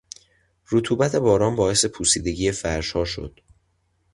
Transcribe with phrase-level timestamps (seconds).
[0.71, 3.39] رطوبت باران باعث پوسیدگی فرشها شد.